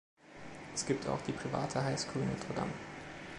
[0.73, 2.73] Es gibt auch die private Highschool Notre-Dame.